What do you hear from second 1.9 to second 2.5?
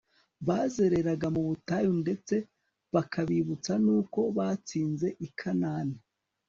ndetse